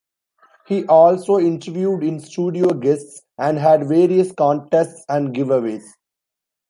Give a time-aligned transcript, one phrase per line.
[0.65, 5.85] He also interviewed in-studio guests and had various contests and giveaways.